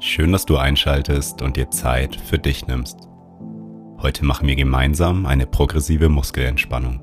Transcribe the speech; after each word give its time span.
Schön, 0.00 0.32
dass 0.32 0.44
du 0.44 0.56
einschaltest 0.56 1.40
und 1.40 1.56
dir 1.56 1.70
Zeit 1.70 2.16
für 2.16 2.38
dich 2.38 2.66
nimmst. 2.66 3.08
Heute 4.02 4.24
machen 4.24 4.48
wir 4.48 4.56
gemeinsam 4.56 5.24
eine 5.24 5.46
progressive 5.46 6.08
Muskelentspannung. 6.08 7.00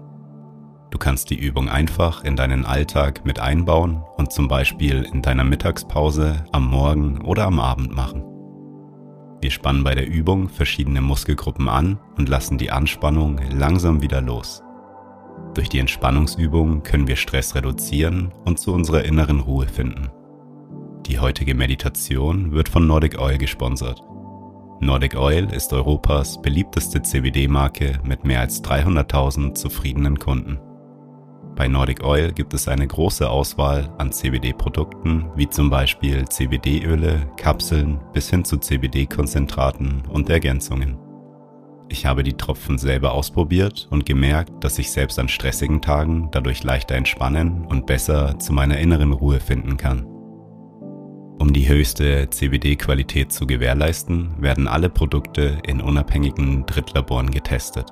Du 0.91 0.97
kannst 0.97 1.29
die 1.29 1.39
Übung 1.39 1.69
einfach 1.69 2.23
in 2.23 2.35
deinen 2.35 2.65
Alltag 2.65 3.25
mit 3.25 3.39
einbauen 3.39 4.03
und 4.17 4.33
zum 4.33 4.47
Beispiel 4.47 5.03
in 5.11 5.21
deiner 5.21 5.45
Mittagspause, 5.45 6.43
am 6.51 6.67
Morgen 6.67 7.21
oder 7.21 7.45
am 7.45 7.59
Abend 7.59 7.95
machen. 7.95 8.23
Wir 9.41 9.51
spannen 9.51 9.83
bei 9.83 9.95
der 9.95 10.07
Übung 10.07 10.49
verschiedene 10.49 11.01
Muskelgruppen 11.01 11.69
an 11.69 11.97
und 12.17 12.29
lassen 12.29 12.57
die 12.57 12.71
Anspannung 12.71 13.39
langsam 13.51 14.01
wieder 14.01 14.21
los. 14.21 14.61
Durch 15.55 15.69
die 15.69 15.79
Entspannungsübung 15.79 16.83
können 16.83 17.07
wir 17.07 17.15
Stress 17.15 17.55
reduzieren 17.55 18.31
und 18.45 18.59
zu 18.59 18.73
unserer 18.73 19.05
inneren 19.05 19.39
Ruhe 19.39 19.67
finden. 19.67 20.09
Die 21.07 21.19
heutige 21.19 21.55
Meditation 21.55 22.51
wird 22.51 22.69
von 22.69 22.87
Nordic 22.87 23.19
Oil 23.19 23.37
gesponsert. 23.37 24.01
Nordic 24.79 25.15
Oil 25.15 25.47
ist 25.51 25.73
Europas 25.73 26.41
beliebteste 26.41 27.01
CBD-Marke 27.01 27.99
mit 28.03 28.23
mehr 28.23 28.39
als 28.39 28.63
300.000 28.63 29.53
zufriedenen 29.53 30.17
Kunden. 30.17 30.59
Bei 31.55 31.67
Nordic 31.67 32.03
Oil 32.03 32.31
gibt 32.31 32.53
es 32.53 32.67
eine 32.67 32.87
große 32.87 33.29
Auswahl 33.29 33.93
an 33.97 34.11
CBD-Produkten, 34.11 35.25
wie 35.35 35.49
zum 35.49 35.69
Beispiel 35.69 36.27
CBD-Öle, 36.27 37.29
Kapseln 37.37 37.99
bis 38.13 38.29
hin 38.29 38.45
zu 38.45 38.57
CBD-Konzentraten 38.57 40.03
und 40.09 40.29
Ergänzungen. 40.29 40.97
Ich 41.89 42.05
habe 42.05 42.23
die 42.23 42.37
Tropfen 42.37 42.77
selber 42.77 43.11
ausprobiert 43.11 43.87
und 43.91 44.05
gemerkt, 44.05 44.63
dass 44.63 44.79
ich 44.79 44.91
selbst 44.91 45.19
an 45.19 45.27
stressigen 45.27 45.81
Tagen 45.81 46.29
dadurch 46.31 46.63
leichter 46.63 46.95
entspannen 46.95 47.65
und 47.65 47.85
besser 47.85 48.39
zu 48.39 48.53
meiner 48.53 48.79
inneren 48.79 49.11
Ruhe 49.11 49.41
finden 49.41 49.75
kann. 49.77 50.10
Um 51.41 51.51
die 51.53 51.67
höchste 51.67 52.29
CBD-Qualität 52.29 53.31
zu 53.31 53.47
gewährleisten, 53.47 54.39
werden 54.39 54.67
alle 54.67 54.91
Produkte 54.91 55.57
in 55.65 55.81
unabhängigen 55.81 56.67
Drittlaboren 56.67 57.31
getestet. 57.31 57.87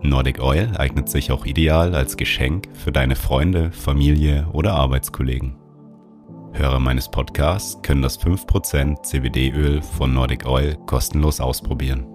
Nordic 0.00 0.42
Oil 0.42 0.70
eignet 0.78 1.10
sich 1.10 1.30
auch 1.30 1.44
ideal 1.44 1.94
als 1.94 2.16
Geschenk 2.16 2.70
für 2.72 2.90
deine 2.90 3.16
Freunde, 3.16 3.70
Familie 3.70 4.48
oder 4.54 4.72
Arbeitskollegen. 4.72 5.56
Hörer 6.54 6.80
meines 6.80 7.10
Podcasts 7.10 7.82
können 7.82 8.00
das 8.00 8.18
5% 8.18 9.02
CBD-Öl 9.02 9.82
von 9.82 10.14
Nordic 10.14 10.46
Oil 10.46 10.78
kostenlos 10.86 11.38
ausprobieren. 11.38 12.06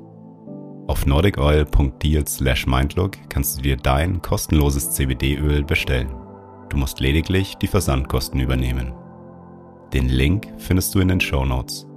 Auf 0.87 1.05
nordicoil.deal/mindlook 1.05 3.17
kannst 3.29 3.59
du 3.59 3.61
dir 3.61 3.77
dein 3.77 4.23
kostenloses 4.23 4.93
CBD-Öl 4.93 5.63
bestellen. 5.63 6.09
Du 6.69 6.77
musst 6.77 6.99
lediglich 6.99 7.55
die 7.57 7.67
Versandkosten 7.67 8.39
übernehmen. 8.39 8.93
Den 9.93 10.07
Link 10.07 10.53
findest 10.57 10.93
du 10.93 10.99
in 10.99 11.07
den 11.07 11.19
Show 11.19 11.45
Notes. 11.45 11.87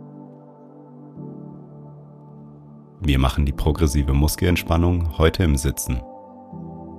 Wir 3.02 3.18
machen 3.18 3.44
die 3.44 3.52
progressive 3.52 4.14
Muskelentspannung 4.14 5.18
heute 5.18 5.42
im 5.42 5.56
Sitzen. 5.56 6.00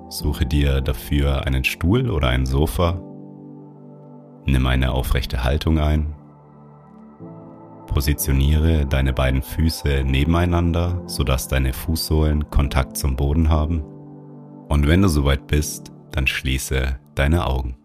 Suche 0.09 0.45
dir 0.45 0.81
dafür 0.81 1.47
einen 1.47 1.63
Stuhl 1.63 2.11
oder 2.11 2.27
ein 2.27 2.45
Sofa. 2.45 3.01
Nimm 4.45 4.67
eine 4.67 4.91
aufrechte 4.91 5.43
Haltung 5.43 5.79
ein. 5.79 6.13
Positioniere 7.87 8.85
deine 8.85 9.13
beiden 9.13 9.41
Füße 9.41 10.03
nebeneinander, 10.05 11.01
sodass 11.07 11.47
deine 11.47 11.73
Fußsohlen 11.73 12.51
Kontakt 12.51 12.97
zum 12.97 13.15
Boden 13.15 13.49
haben. 13.49 13.81
Und 14.67 14.87
wenn 14.87 15.01
du 15.01 15.07
soweit 15.07 15.47
bist, 15.47 15.91
dann 16.11 16.27
schließe 16.27 16.99
deine 17.15 17.47
Augen. 17.47 17.77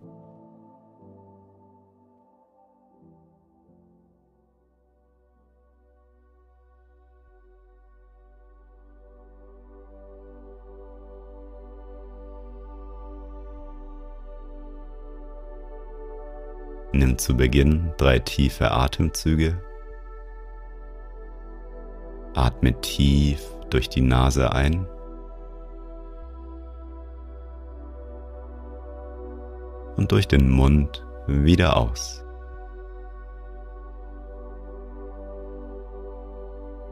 Nimm 16.93 17.19
zu 17.19 17.37
Beginn 17.37 17.93
drei 17.99 18.19
tiefe 18.19 18.71
Atemzüge. 18.71 19.62
Atme 22.34 22.81
tief 22.81 23.43
durch 23.69 23.91
die 23.91 24.00
Nase 24.00 24.53
ein. 24.53 24.87
Und 29.97 30.12
durch 30.12 30.26
den 30.28 30.49
Mund 30.49 31.04
wieder 31.26 31.76
aus. 31.76 32.25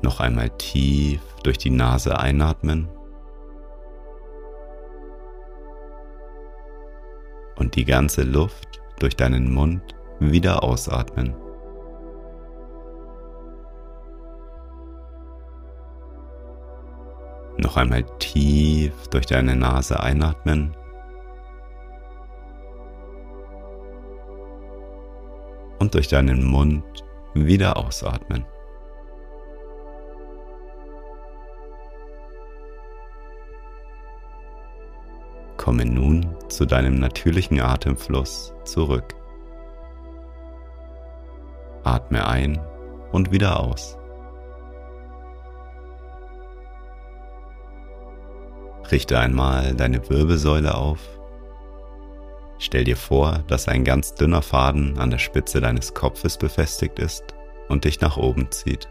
Noch 0.02 0.20
einmal 0.20 0.50
tief 0.50 1.22
durch 1.42 1.56
die 1.56 1.70
Nase 1.70 2.18
einatmen. 2.18 2.88
Und 7.56 7.76
die 7.76 7.86
ganze 7.86 8.22
Luft 8.22 8.82
durch 8.98 9.16
deinen 9.16 9.52
Mund 9.52 9.82
wieder 10.20 10.62
ausatmen. 10.62 11.34
Noch 17.58 17.76
einmal 17.76 18.04
tief 18.18 18.92
durch 19.08 19.26
deine 19.26 19.56
Nase 19.56 19.98
einatmen. 20.00 20.76
Und 25.78 25.94
durch 25.94 26.08
deinen 26.08 26.44
Mund 26.44 26.84
wieder 27.34 27.76
ausatmen. 27.76 28.44
Komme 35.66 35.84
nun 35.84 36.24
zu 36.48 36.64
deinem 36.64 36.94
natürlichen 36.94 37.60
Atemfluss 37.60 38.54
zurück. 38.64 39.16
Atme 41.82 42.24
ein 42.24 42.60
und 43.10 43.32
wieder 43.32 43.58
aus. 43.58 43.98
Richte 48.92 49.18
einmal 49.18 49.74
deine 49.74 50.08
Wirbelsäule 50.08 50.72
auf. 50.72 51.00
Stell 52.58 52.84
dir 52.84 52.96
vor, 52.96 53.42
dass 53.48 53.66
ein 53.66 53.82
ganz 53.82 54.14
dünner 54.14 54.42
Faden 54.42 54.96
an 54.98 55.10
der 55.10 55.18
Spitze 55.18 55.60
deines 55.60 55.94
Kopfes 55.94 56.38
befestigt 56.38 57.00
ist 57.00 57.24
und 57.68 57.86
dich 57.86 58.00
nach 58.00 58.16
oben 58.16 58.52
zieht. 58.52 58.88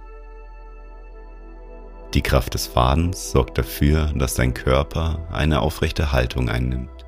Die 2.15 2.21
Kraft 2.21 2.53
des 2.53 2.65
Fadens 2.65 3.31
sorgt 3.31 3.57
dafür, 3.57 4.09
dass 4.15 4.35
dein 4.35 4.53
Körper 4.53 5.27
eine 5.33 5.59
aufrechte 5.59 6.13
Haltung 6.13 6.47
einnimmt. 6.47 7.05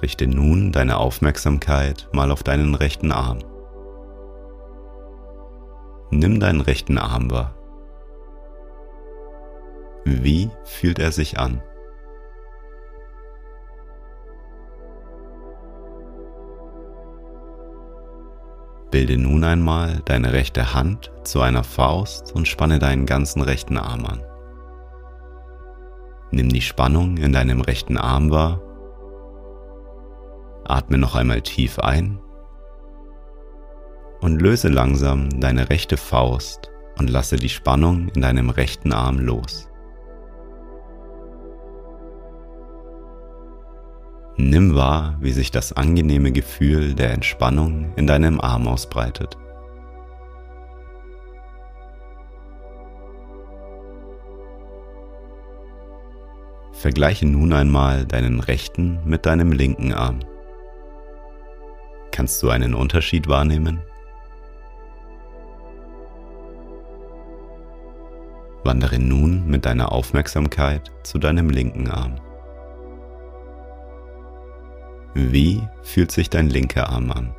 Richte 0.00 0.26
nun 0.26 0.72
deine 0.72 0.96
Aufmerksamkeit 0.96 2.08
mal 2.12 2.30
auf 2.30 2.42
deinen 2.42 2.74
rechten 2.74 3.12
Arm. 3.12 3.40
Nimm 6.10 6.40
deinen 6.40 6.62
rechten 6.62 6.96
Arm 6.96 7.30
wahr. 7.30 7.54
Wie 10.06 10.48
fühlt 10.64 10.98
er 10.98 11.12
sich 11.12 11.38
an? 11.38 11.60
Bilde 18.90 19.16
nun 19.16 19.44
einmal 19.44 20.02
deine 20.04 20.32
rechte 20.32 20.74
Hand 20.74 21.12
zu 21.22 21.40
einer 21.40 21.62
Faust 21.62 22.32
und 22.32 22.48
spanne 22.48 22.78
deinen 22.78 23.06
ganzen 23.06 23.40
rechten 23.42 23.78
Arm 23.78 24.04
an. 24.04 24.22
Nimm 26.32 26.48
die 26.48 26.60
Spannung 26.60 27.16
in 27.16 27.32
deinem 27.32 27.60
rechten 27.60 27.96
Arm 27.96 28.30
wahr. 28.30 28.60
Atme 30.64 30.98
noch 30.98 31.14
einmal 31.14 31.40
tief 31.42 31.78
ein 31.78 32.20
und 34.20 34.42
löse 34.42 34.68
langsam 34.68 35.40
deine 35.40 35.70
rechte 35.70 35.96
Faust 35.96 36.70
und 36.98 37.10
lasse 37.10 37.36
die 37.36 37.48
Spannung 37.48 38.08
in 38.08 38.22
deinem 38.22 38.50
rechten 38.50 38.92
Arm 38.92 39.18
los. 39.18 39.69
Nimm 44.36 44.74
wahr, 44.74 45.16
wie 45.20 45.32
sich 45.32 45.50
das 45.50 45.72
angenehme 45.72 46.32
Gefühl 46.32 46.94
der 46.94 47.12
Entspannung 47.12 47.92
in 47.96 48.06
deinem 48.06 48.40
Arm 48.40 48.68
ausbreitet. 48.68 49.36
Vergleiche 56.72 57.26
nun 57.26 57.52
einmal 57.52 58.06
deinen 58.06 58.40
rechten 58.40 59.00
mit 59.04 59.26
deinem 59.26 59.52
linken 59.52 59.92
Arm. 59.92 60.20
Kannst 62.10 62.42
du 62.42 62.48
einen 62.48 62.74
Unterschied 62.74 63.28
wahrnehmen? 63.28 63.82
Wandere 68.64 68.98
nun 68.98 69.46
mit 69.46 69.66
deiner 69.66 69.92
Aufmerksamkeit 69.92 70.90
zu 71.02 71.18
deinem 71.18 71.50
linken 71.50 71.90
Arm. 71.90 72.16
Wie 75.14 75.60
fühlt 75.82 76.12
sich 76.12 76.30
dein 76.30 76.48
linker 76.48 76.88
Arm 76.88 77.10
an? 77.10 77.34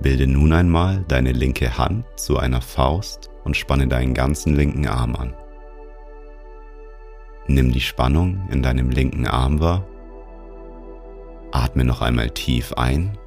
Bilde 0.00 0.26
nun 0.26 0.52
einmal 0.54 1.04
deine 1.06 1.32
linke 1.32 1.76
Hand 1.76 2.06
zu 2.16 2.38
einer 2.38 2.62
Faust 2.62 3.28
und 3.44 3.58
spanne 3.58 3.86
deinen 3.88 4.14
ganzen 4.14 4.56
linken 4.56 4.86
Arm 4.86 5.14
an. 5.16 5.34
Nimm 7.46 7.72
die 7.72 7.80
Spannung 7.80 8.48
in 8.50 8.62
deinem 8.62 8.88
linken 8.88 9.26
Arm 9.26 9.60
wahr. 9.60 9.84
Atme 11.52 11.84
noch 11.84 12.00
einmal 12.00 12.30
tief 12.30 12.72
ein 12.74 13.18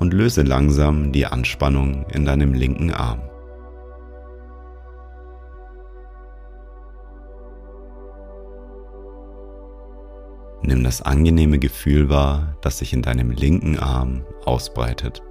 und 0.00 0.12
löse 0.12 0.42
langsam 0.42 1.12
die 1.12 1.24
Anspannung 1.24 2.04
in 2.10 2.26
deinem 2.26 2.52
linken 2.52 2.92
Arm. 2.92 3.22
Nimm 10.66 10.82
das 10.82 11.02
angenehme 11.02 11.58
Gefühl 11.58 12.08
wahr, 12.08 12.56
das 12.62 12.78
sich 12.78 12.94
in 12.94 13.02
deinem 13.02 13.30
linken 13.30 13.78
Arm 13.78 14.24
ausbreitet. 14.46 15.22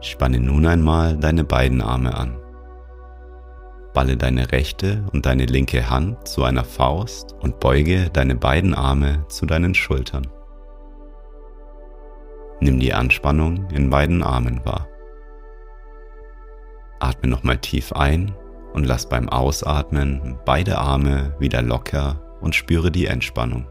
Spanne 0.00 0.38
nun 0.38 0.64
einmal 0.66 1.16
deine 1.16 1.42
beiden 1.42 1.80
Arme 1.80 2.16
an. 2.16 2.38
Balle 3.92 4.16
deine 4.16 4.52
rechte 4.52 5.04
und 5.12 5.26
deine 5.26 5.46
linke 5.46 5.90
Hand 5.90 6.28
zu 6.28 6.44
einer 6.44 6.64
Faust 6.64 7.34
und 7.40 7.58
beuge 7.58 8.08
deine 8.12 8.36
beiden 8.36 8.72
Arme 8.72 9.24
zu 9.28 9.46
deinen 9.46 9.74
Schultern. 9.74 10.28
Nimm 12.62 12.78
die 12.78 12.94
Anspannung 12.94 13.68
in 13.72 13.90
beiden 13.90 14.22
Armen 14.22 14.64
wahr. 14.64 14.86
Atme 17.00 17.28
nochmal 17.28 17.58
tief 17.58 17.92
ein 17.92 18.32
und 18.72 18.86
lass 18.86 19.08
beim 19.08 19.28
Ausatmen 19.28 20.38
beide 20.44 20.78
Arme 20.78 21.34
wieder 21.40 21.60
locker 21.60 22.22
und 22.40 22.54
spüre 22.54 22.92
die 22.92 23.06
Entspannung. 23.06 23.66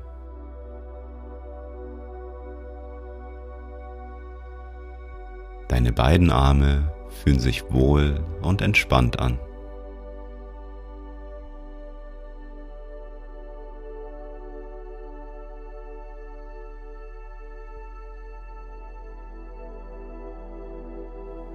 Deine 5.70 5.94
beiden 5.94 6.30
Arme 6.30 6.92
fühlen 7.24 7.40
sich 7.40 7.64
wohl 7.72 8.20
und 8.42 8.62
entspannt 8.62 9.22
an. 9.22 9.40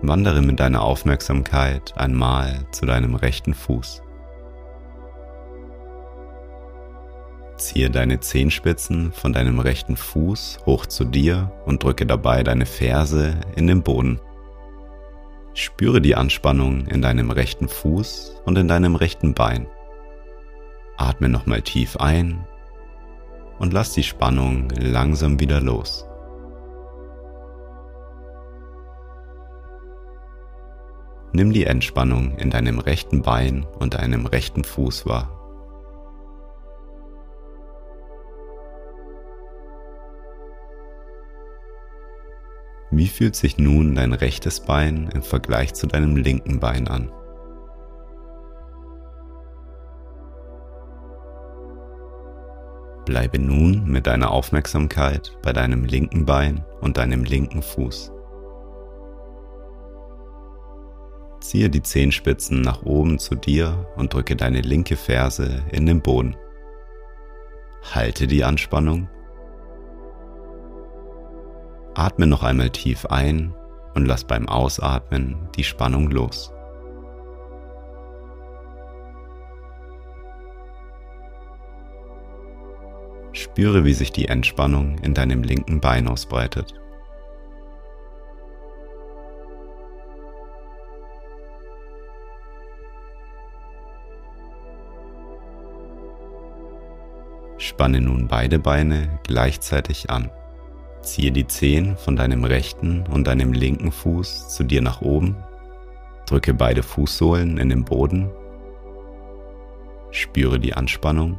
Wandere 0.09 0.41
mit 0.41 0.61
deiner 0.61 0.83
Aufmerksamkeit 0.83 1.93
einmal 1.97 2.65
zu 2.71 2.87
deinem 2.87 3.17
rechten 3.17 3.55
Fuß. 3.55 4.03
Ziehe 7.57 7.91
deine 7.91 8.21
Zehenspitzen 8.21 9.11
von 9.11 9.33
deinem 9.33 9.59
rechten 9.59 9.97
Fuß 9.97 10.61
hoch 10.65 10.87
zu 10.87 11.05
dir 11.05 11.51
und 11.65 11.83
drücke 11.83 12.07
dabei 12.07 12.45
deine 12.45 12.67
Ferse 12.67 13.35
in 13.57 13.67
den 13.67 13.83
Boden. 13.83 14.21
Spüre 15.55 16.01
die 16.01 16.15
Anspannung 16.15 16.87
in 16.87 17.03
deinem 17.03 17.33
rechten 17.33 17.67
Fuß 17.67 18.43
und 18.45 18.57
in 18.59 18.69
deinem 18.69 18.95
rechten 18.95 19.35
Bein. 19.35 19.67
Atme 20.99 21.29
nochmal 21.29 21.63
tief 21.63 21.97
ein 21.97 22.47
und 23.59 23.73
lass 23.73 23.93
die 23.95 24.05
Spannung 24.05 24.71
langsam 24.71 25.41
wieder 25.41 25.61
los. 25.61 26.07
Nimm 31.33 31.53
die 31.53 31.65
Entspannung 31.65 32.37
in 32.39 32.51
deinem 32.51 32.79
rechten 32.79 33.23
Bein 33.23 33.67
und 33.79 33.95
deinem 33.95 34.27
rechten 34.27 34.65
Fuß 34.65 35.07
wahr. 35.07 35.37
Wie 42.91 43.09
fühlt 43.09 43.37
sich 43.37 43.59
nun 43.59 43.95
dein 43.95 44.13
rechtes 44.13 44.61
Bein 44.61 45.11
im 45.13 45.23
Vergleich 45.23 45.75
zu 45.75 45.87
deinem 45.87 46.17
linken 46.17 46.61
Bein 46.61 46.89
an? 46.89 47.11
Bleibe 53.05 53.39
nun 53.39 53.85
mit 53.85 54.07
deiner 54.07 54.31
Aufmerksamkeit 54.31 55.37
bei 55.43 55.53
deinem 55.53 55.85
linken 55.85 56.25
Bein 56.25 56.65
und 56.81 56.97
deinem 56.97 57.25
linken 57.25 57.61
Fuß. 57.61 58.16
Ziehe 61.47 61.71
die 61.71 61.83
Zehenspitzen 61.83 62.61
nach 62.61 62.83
oben 62.83 63.21
zu 63.21 63.37
dir 63.37 63.87
und 63.97 64.13
drücke 64.13 64.35
deine 64.35 64.63
linke 64.63 64.97
Ferse 64.97 65.63
in 65.71 65.87
den 65.87 66.01
Boden. 66.01 66.35
Halte 67.95 68.27
die 68.27 68.43
Anspannung. 68.43 69.09
Atme 71.95 72.27
noch 72.27 72.43
einmal 72.43 72.71
tief 72.71 73.07
ein 73.07 73.55
und 73.95 74.07
lass 74.07 74.25
beim 74.25 74.49
Ausatmen 74.49 75.49
die 75.55 75.63
Spannung 75.63 76.11
los. 76.11 76.53
Spüre, 83.31 83.85
wie 83.85 83.95
sich 83.95 84.11
die 84.11 84.27
Entspannung 84.27 84.99
in 84.99 85.15
deinem 85.15 85.45
linken 85.45 85.81
Bein 85.81 86.09
ausbreitet. 86.09 86.75
Spanne 97.59 98.01
nun 98.01 98.29
beide 98.29 98.59
Beine 98.59 99.19
gleichzeitig 99.23 100.11
an. 100.11 100.31
Ziehe 101.03 101.33
die 101.33 101.47
Zehen 101.47 101.97
von 101.97 102.17
deinem 102.17 102.45
rechten 102.45 103.07
und 103.07 103.27
deinem 103.27 103.53
linken 103.53 103.93
Fuß 103.93 104.49
zu 104.49 104.65
dir 104.65 104.83
nach 104.83 105.01
oben. 105.01 105.37
Drücke 106.27 106.53
beide 106.53 106.83
Fußsohlen 106.83 107.59
in 107.59 107.69
den 107.69 107.85
Boden. 107.85 108.31
Spüre 110.11 110.59
die 110.59 110.75
Anspannung. 110.75 111.39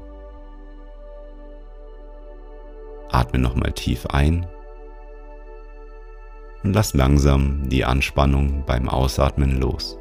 Atme 3.10 3.40
nochmal 3.40 3.72
tief 3.72 4.06
ein 4.08 4.48
und 6.64 6.74
lass 6.74 6.94
langsam 6.94 7.70
die 7.70 7.86
Anspannung 7.86 8.64
beim 8.66 8.90
Ausatmen 8.90 9.60
los. 9.60 9.98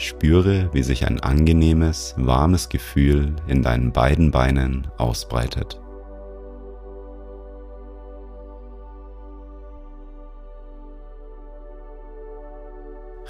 Spüre, 0.00 0.70
wie 0.72 0.82
sich 0.82 1.06
ein 1.06 1.20
angenehmes, 1.20 2.14
warmes 2.16 2.70
Gefühl 2.70 3.36
in 3.46 3.62
deinen 3.62 3.92
beiden 3.92 4.30
Beinen 4.30 4.86
ausbreitet. 4.96 5.78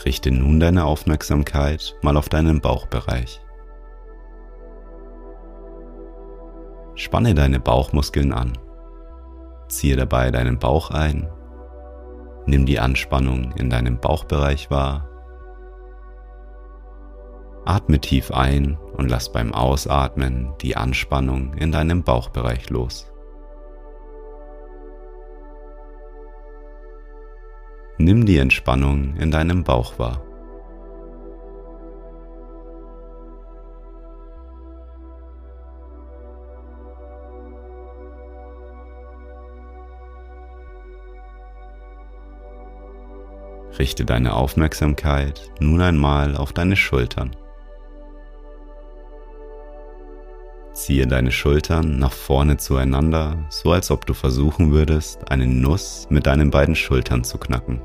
Richte 0.05 0.31
nun 0.31 0.61
deine 0.61 0.85
Aufmerksamkeit 0.85 1.97
mal 2.03 2.17
auf 2.17 2.29
deinen 2.29 2.61
Bauchbereich. 2.61 3.41
Spanne 6.95 7.35
deine 7.35 7.59
Bauchmuskeln 7.59 8.33
an. 8.33 8.57
Ziehe 9.67 9.97
dabei 9.97 10.31
deinen 10.31 10.61
Bauch 10.61 10.93
ein. 10.93 11.29
Nimm 12.47 12.65
die 12.65 12.79
Anspannung 12.79 13.51
in 13.57 13.71
deinem 13.71 13.99
Bauchbereich 13.99 14.71
wahr 14.71 15.10
Atme 17.71 18.01
tief 18.01 18.33
ein 18.33 18.77
und 18.97 19.09
lass 19.09 19.31
beim 19.31 19.55
Ausatmen 19.55 20.55
die 20.61 20.77
Anspannung 20.77 21.55
in 21.55 21.71
deinem 21.71 22.03
Bauchbereich 22.03 22.69
los. 22.69 23.07
Nimm 27.97 28.27
die 28.27 28.39
Entspannung 28.39 29.15
in 29.19 29.31
deinem 29.31 29.63
Bauch 29.63 30.01
wahr. 30.01 30.21
Richte 43.79 44.05
deine 44.05 44.35
Aufmerksamkeit 44.35 45.53
nun 45.61 45.81
einmal 45.81 46.37
auf 46.37 46.53
deine 46.53 46.75
Schultern. 46.75 47.37
Ziehe 50.81 51.07
deine 51.07 51.31
Schultern 51.31 51.99
nach 51.99 52.11
vorne 52.13 52.57
zueinander, 52.57 53.45
so 53.51 53.71
als 53.71 53.91
ob 53.91 54.07
du 54.07 54.15
versuchen 54.15 54.73
würdest, 54.73 55.31
eine 55.31 55.47
Nuss 55.47 56.07
mit 56.09 56.27
deinen 56.27 56.51
beiden 56.51 56.75
Schultern 56.75 57.23
zu 57.23 57.37
knacken. 57.37 57.83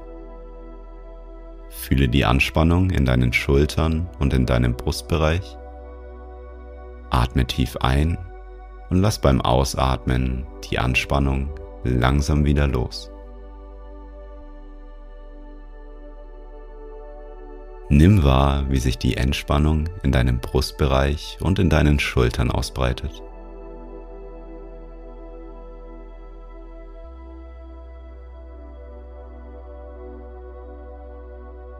Fühle 1.67 2.07
die 2.07 2.23
Anspannung 2.23 2.91
in 2.91 3.03
deinen 3.03 3.33
Schultern 3.33 4.07
und 4.19 4.33
in 4.33 4.45
deinem 4.45 4.77
Brustbereich. 4.77 5.57
Atme 7.09 7.45
tief 7.45 7.75
ein 7.81 8.17
und 8.89 9.01
lass 9.01 9.19
beim 9.19 9.41
Ausatmen 9.41 10.47
die 10.71 10.79
Anspannung 10.79 11.49
langsam 11.83 12.45
wieder 12.45 12.65
los. 12.65 13.11
Nimm 17.89 18.23
wahr, 18.23 18.65
wie 18.69 18.79
sich 18.79 18.97
die 18.97 19.15
Entspannung 19.15 19.87
in 20.01 20.11
deinem 20.11 20.39
Brustbereich 20.39 21.37
und 21.41 21.59
in 21.59 21.69
deinen 21.69 21.99
Schultern 21.99 22.49
ausbreitet. 22.49 23.21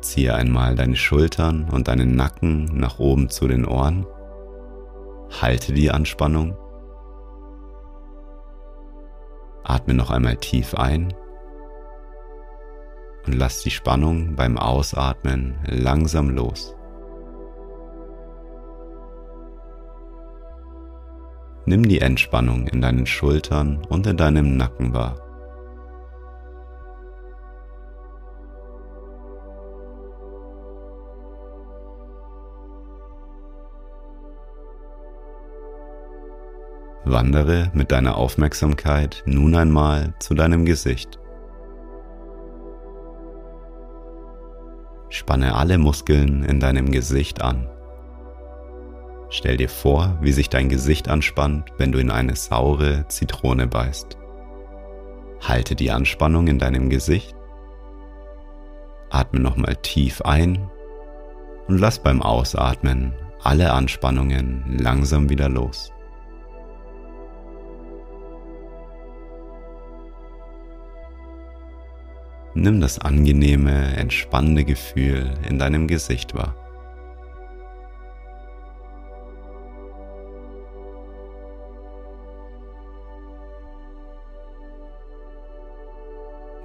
Ziehe 0.02 0.36
einmal 0.36 0.76
deine 0.76 0.96
Schultern 0.96 1.68
und 1.72 1.88
deinen 1.88 2.16
Nacken 2.16 2.66
nach 2.78 3.00
oben 3.00 3.30
zu 3.30 3.48
den 3.48 3.66
Ohren. 3.66 4.06
Halte 5.42 5.74
die 5.74 5.90
Anspannung. 5.90 6.56
Atme 9.64 9.96
noch 9.96 10.12
einmal 10.12 10.36
tief 10.38 10.76
ein 10.76 11.16
und 13.26 13.34
lass 13.34 13.62
die 13.62 13.72
Spannung 13.72 14.36
beim 14.36 14.58
Ausatmen 14.58 15.56
langsam 15.66 16.30
los. 16.30 16.76
Nimm 21.68 21.88
die 21.88 22.00
Entspannung 22.00 22.68
in 22.68 22.82
deinen 22.82 23.08
Schultern 23.08 23.84
und 23.90 24.06
in 24.06 24.18
deinem 24.18 24.56
Nacken 24.56 24.94
wahr. 24.94 25.20
Wandere 37.08 37.72
mit 37.74 37.92
deiner 37.92 38.18
Aufmerksamkeit 38.18 39.24
nun 39.26 39.56
einmal 39.56 40.14
zu 40.20 40.34
deinem 40.34 40.66
Gesicht. 40.66 41.20
Spanne 45.16 45.56
alle 45.56 45.78
Muskeln 45.78 46.44
in 46.44 46.60
deinem 46.60 46.92
Gesicht 46.92 47.42
an. 47.42 47.70
Stell 49.30 49.56
dir 49.56 49.70
vor, 49.70 50.18
wie 50.20 50.34
sich 50.34 50.50
dein 50.50 50.68
Gesicht 50.68 51.08
anspannt, 51.08 51.72
wenn 51.78 51.94
du 51.94 52.00
in 52.00 52.12
eine 52.12 52.36
saure 52.36 53.08
Zitrone 53.08 53.66
beißt. 53.66 54.18
Halte 55.40 55.76
die 55.76 55.90
Anspannung 55.90 56.48
in 56.48 56.60
deinem 56.60 56.90
Gesicht. 56.90 57.34
Atme 59.10 59.40
nochmal 59.40 59.78
tief 59.78 60.22
ein 60.22 60.70
und 61.70 61.78
lass 61.78 62.00
beim 62.00 62.22
Ausatmen 62.22 63.14
alle 63.42 63.72
Anspannungen 63.72 64.78
langsam 64.80 65.30
wieder 65.30 65.48
los. 65.48 65.94
Nimm 72.58 72.80
das 72.80 73.00
angenehme, 73.00 73.98
entspannende 73.98 74.64
Gefühl 74.64 75.34
in 75.50 75.60
deinem 75.60 75.90
Gesicht 75.90 76.34
wahr. 76.36 76.56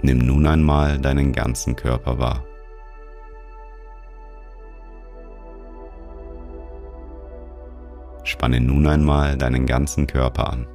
Nimm 0.01 0.19
nun 0.19 0.47
einmal 0.47 1.01
deinen 1.01 1.33
ganzen 1.33 1.75
Körper 1.75 2.21
wahr. 2.21 2.45
Spanne 8.23 8.61
nun 8.61 8.87
einmal 8.87 9.37
deinen 9.37 9.67
ganzen 9.67 10.07
Körper 10.07 10.53
an. 10.53 10.69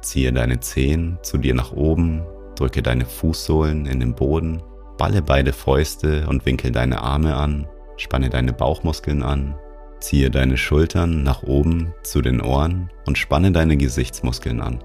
Ziehe 0.00 0.32
deine 0.32 0.58
Zehen 0.58 1.18
zu 1.22 1.38
dir 1.38 1.54
nach 1.54 1.70
oben 1.70 2.26
Drücke 2.54 2.82
deine 2.82 3.04
Fußsohlen 3.04 3.86
in 3.86 4.00
den 4.00 4.14
Boden, 4.14 4.62
balle 4.96 5.22
beide 5.22 5.52
Fäuste 5.52 6.26
und 6.28 6.46
winkel 6.46 6.70
deine 6.70 7.02
Arme 7.02 7.34
an, 7.34 7.66
spanne 7.96 8.30
deine 8.30 8.52
Bauchmuskeln 8.52 9.22
an, 9.22 9.56
ziehe 10.00 10.30
deine 10.30 10.56
Schultern 10.56 11.22
nach 11.22 11.42
oben 11.42 11.94
zu 12.02 12.22
den 12.22 12.40
Ohren 12.40 12.90
und 13.06 13.18
spanne 13.18 13.52
deine 13.52 13.76
Gesichtsmuskeln 13.76 14.60
an. 14.60 14.82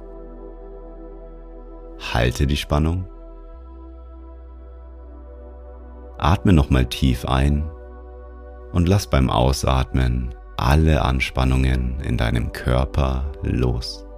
Halte 2.14 2.48
die 2.48 2.58
Spannung. 2.58 3.06
Atme 6.18 6.54
nochmal 6.54 6.86
tief 6.86 7.26
ein 7.26 7.70
und 8.72 8.88
lass 8.88 9.08
beim 9.08 9.30
Ausatmen 9.30 10.34
alle 10.58 11.02
Anspannungen 11.02 12.00
in 12.02 12.18
deinem 12.18 12.52
Körper 12.52 13.32
los. 13.44 14.09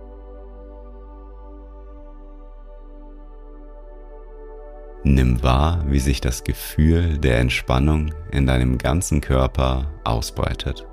Nimm 5.03 5.41
wahr, 5.41 5.83
wie 5.87 5.99
sich 5.99 6.21
das 6.21 6.43
Gefühl 6.43 7.17
der 7.17 7.39
Entspannung 7.39 8.13
in 8.31 8.45
deinem 8.45 8.77
ganzen 8.77 9.19
Körper 9.19 9.91
ausbreitet. 10.03 10.85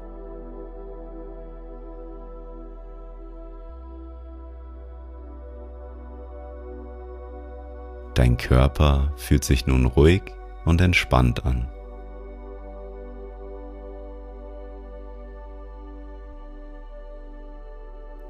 Dein 8.15 8.38
Körper 8.38 9.12
fühlt 9.17 9.45
sich 9.45 9.67
nun 9.67 9.85
ruhig 9.85 10.23
und 10.65 10.81
entspannt 10.81 11.45
an. 11.45 11.69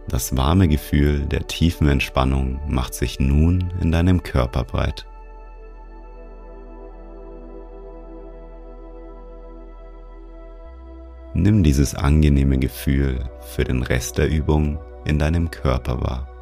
Das 0.08 0.36
warme 0.36 0.66
Gefühl 0.68 1.26
der 1.26 1.46
tiefen 1.46 1.88
Entspannung 1.88 2.60
macht 2.66 2.94
sich 2.94 3.20
nun 3.20 3.72
in 3.80 3.92
deinem 3.92 4.22
Körper 4.22 4.64
breit. 4.64 5.06
Nimm 11.34 11.62
dieses 11.62 11.94
angenehme 11.94 12.58
Gefühl 12.58 13.28
für 13.40 13.64
den 13.64 13.82
Rest 13.82 14.18
der 14.18 14.28
Übung 14.28 14.78
in 15.04 15.18
deinem 15.18 15.50
Körper 15.50 16.00
wahr. 16.00 16.37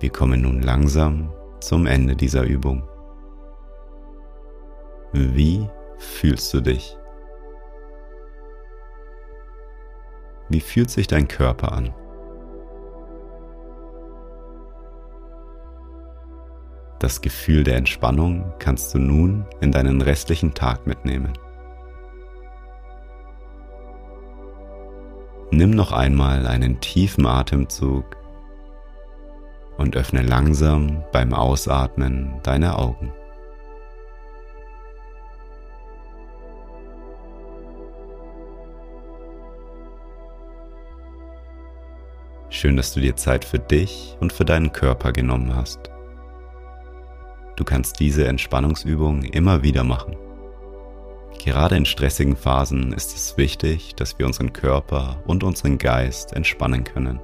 Wir 0.00 0.10
kommen 0.10 0.42
nun 0.42 0.62
langsam 0.62 1.32
zum 1.60 1.86
Ende 1.86 2.14
dieser 2.14 2.44
Übung. 2.44 2.88
Wie 5.12 5.68
fühlst 5.98 6.54
du 6.54 6.60
dich? 6.60 6.96
Wie 10.48 10.60
fühlt 10.60 10.90
sich 10.90 11.08
dein 11.08 11.26
Körper 11.26 11.72
an? 11.72 11.92
Das 17.00 17.20
Gefühl 17.20 17.64
der 17.64 17.76
Entspannung 17.76 18.52
kannst 18.58 18.94
du 18.94 18.98
nun 18.98 19.46
in 19.60 19.72
deinen 19.72 20.00
restlichen 20.00 20.54
Tag 20.54 20.86
mitnehmen. 20.86 21.32
Nimm 25.50 25.70
noch 25.70 25.92
einmal 25.92 26.46
einen 26.46 26.80
tiefen 26.80 27.26
Atemzug 27.26 28.17
und 29.78 29.96
öffne 29.96 30.22
langsam 30.22 31.02
beim 31.12 31.32
Ausatmen 31.32 32.34
deine 32.42 32.76
Augen. 32.76 33.12
Schön, 42.50 42.76
dass 42.76 42.92
du 42.92 43.00
dir 43.00 43.14
Zeit 43.14 43.44
für 43.44 43.60
dich 43.60 44.16
und 44.20 44.32
für 44.32 44.44
deinen 44.44 44.72
Körper 44.72 45.12
genommen 45.12 45.54
hast. 45.54 45.90
Du 47.54 47.64
kannst 47.64 48.00
diese 48.00 48.26
Entspannungsübung 48.26 49.22
immer 49.22 49.62
wieder 49.62 49.84
machen. 49.84 50.16
Gerade 51.44 51.76
in 51.76 51.84
stressigen 51.84 52.36
Phasen 52.36 52.92
ist 52.92 53.14
es 53.14 53.36
wichtig, 53.36 53.94
dass 53.94 54.18
wir 54.18 54.26
unseren 54.26 54.52
Körper 54.52 55.22
und 55.26 55.44
unseren 55.44 55.78
Geist 55.78 56.32
entspannen 56.32 56.82
können. 56.82 57.20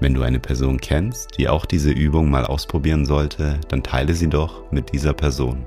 Wenn 0.00 0.14
du 0.14 0.22
eine 0.22 0.38
Person 0.38 0.78
kennst, 0.80 1.38
die 1.38 1.48
auch 1.48 1.66
diese 1.66 1.90
Übung 1.90 2.30
mal 2.30 2.44
ausprobieren 2.44 3.04
sollte, 3.04 3.58
dann 3.68 3.82
teile 3.82 4.14
sie 4.14 4.28
doch 4.28 4.70
mit 4.70 4.92
dieser 4.92 5.12
Person. 5.12 5.66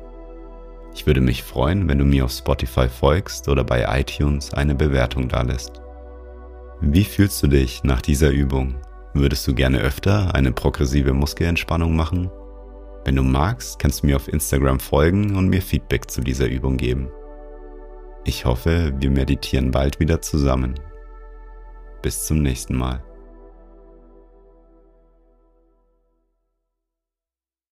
Ich 0.94 1.06
würde 1.06 1.22
mich 1.22 1.44
freuen, 1.44 1.88
wenn 1.88 1.98
du 1.98 2.06
mir 2.06 2.26
auf 2.26 2.32
Spotify 2.32 2.88
folgst 2.88 3.48
oder 3.50 3.64
bei 3.64 4.00
iTunes 4.00 4.54
eine 4.54 4.76
Bewertung 4.76 5.28
dalässt. 5.28 5.82
Wie 6.82 7.04
fühlst 7.04 7.42
du 7.44 7.48
dich 7.48 7.84
nach 7.84 8.02
dieser 8.02 8.32
Übung? 8.32 8.76
Würdest 9.14 9.46
du 9.48 9.54
gerne 9.54 9.80
öfter 9.80 10.34
eine 10.34 10.52
progressive 10.52 11.14
Muskelentspannung 11.14 11.96
machen? 11.96 12.32
Wenn 13.04 13.16
du 13.16 13.24
magst, 13.24 13.80
kannst 13.80 14.04
du 14.04 14.08
mir 14.08 14.16
auf 14.16 14.28
Instagram 14.28 14.80
folgen 14.80 15.36
und 15.36 15.50
mir 15.50 15.62
Feedback 15.62 16.10
zu 16.10 16.22
dieser 16.22 16.48
Übung 16.48 16.78
geben. 16.78 17.10
Ich 18.24 18.46
hoffe, 18.46 18.94
wir 19.00 19.10
meditieren 19.10 19.72
bald 19.72 20.00
wieder 20.00 20.22
zusammen. 20.22 20.76
Bis 22.02 22.26
zum 22.26 22.42
nächsten 22.42 22.78
Mal. 22.78 23.04